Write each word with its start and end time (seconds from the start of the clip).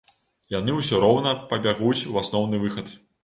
Яны 0.53 0.77
ўсё 0.77 1.01
роўна 1.03 1.33
пабягуць 1.53 2.07
у 2.13 2.17
асноўны 2.25 2.63
выхад. 2.67 2.93